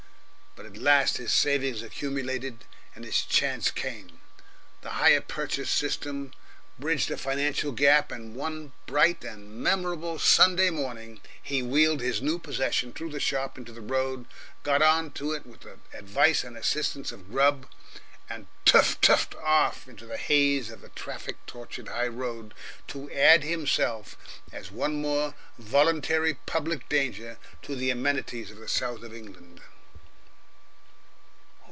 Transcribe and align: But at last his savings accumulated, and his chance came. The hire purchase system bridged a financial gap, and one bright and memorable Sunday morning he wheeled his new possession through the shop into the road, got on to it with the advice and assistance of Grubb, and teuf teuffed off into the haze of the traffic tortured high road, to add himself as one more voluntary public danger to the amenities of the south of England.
But 0.53 0.65
at 0.65 0.75
last 0.77 1.15
his 1.17 1.31
savings 1.31 1.81
accumulated, 1.81 2.65
and 2.93 3.05
his 3.05 3.21
chance 3.23 3.71
came. 3.71 4.19
The 4.81 4.89
hire 4.91 5.21
purchase 5.21 5.69
system 5.71 6.33
bridged 6.77 7.09
a 7.09 7.15
financial 7.17 7.71
gap, 7.71 8.11
and 8.11 8.35
one 8.35 8.73
bright 8.85 9.23
and 9.23 9.49
memorable 9.63 10.19
Sunday 10.19 10.69
morning 10.69 11.21
he 11.41 11.63
wheeled 11.63 12.01
his 12.01 12.21
new 12.21 12.37
possession 12.37 12.91
through 12.91 13.11
the 13.11 13.19
shop 13.21 13.57
into 13.57 13.71
the 13.71 13.79
road, 13.81 14.25
got 14.63 14.81
on 14.81 15.11
to 15.11 15.31
it 15.31 15.45
with 15.45 15.61
the 15.61 15.79
advice 15.93 16.43
and 16.43 16.57
assistance 16.57 17.13
of 17.13 17.29
Grubb, 17.31 17.65
and 18.29 18.45
teuf 18.65 18.99
teuffed 18.99 19.33
off 19.35 19.87
into 19.87 20.05
the 20.05 20.17
haze 20.17 20.69
of 20.69 20.81
the 20.81 20.89
traffic 20.89 21.37
tortured 21.47 21.87
high 21.87 22.09
road, 22.09 22.53
to 22.89 23.09
add 23.11 23.43
himself 23.45 24.17
as 24.51 24.69
one 24.69 25.01
more 25.01 25.33
voluntary 25.57 26.33
public 26.45 26.89
danger 26.89 27.39
to 27.61 27.73
the 27.73 27.89
amenities 27.89 28.51
of 28.51 28.57
the 28.57 28.67
south 28.69 29.01
of 29.01 29.13
England. 29.13 29.61